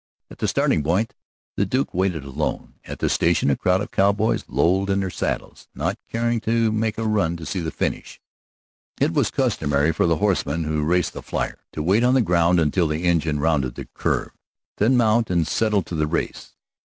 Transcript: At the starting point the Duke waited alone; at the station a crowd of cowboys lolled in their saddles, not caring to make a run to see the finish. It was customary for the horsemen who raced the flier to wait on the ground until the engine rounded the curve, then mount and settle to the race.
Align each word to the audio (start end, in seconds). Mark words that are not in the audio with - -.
At 0.31 0.39
the 0.39 0.47
starting 0.47 0.83
point 0.83 1.13
the 1.57 1.65
Duke 1.67 1.93
waited 1.93 2.23
alone; 2.25 2.73
at 2.85 2.97
the 2.97 3.07
station 3.07 3.51
a 3.51 3.55
crowd 3.55 3.81
of 3.81 3.91
cowboys 3.91 4.43
lolled 4.47 4.89
in 4.89 4.99
their 5.01 5.11
saddles, 5.11 5.67
not 5.75 5.99
caring 6.11 6.41
to 6.41 6.71
make 6.71 6.97
a 6.97 7.03
run 7.05 7.37
to 7.37 7.45
see 7.45 7.59
the 7.59 7.69
finish. 7.69 8.19
It 8.99 9.13
was 9.13 9.29
customary 9.29 9.91
for 9.93 10.07
the 10.07 10.17
horsemen 10.17 10.63
who 10.63 10.81
raced 10.81 11.13
the 11.13 11.21
flier 11.21 11.59
to 11.73 11.83
wait 11.83 12.03
on 12.03 12.15
the 12.15 12.23
ground 12.23 12.59
until 12.59 12.87
the 12.87 13.03
engine 13.03 13.39
rounded 13.39 13.75
the 13.75 13.85
curve, 13.93 14.31
then 14.77 14.97
mount 14.97 15.29
and 15.29 15.45
settle 15.45 15.83
to 15.83 15.93
the 15.93 16.07
race. 16.07 16.55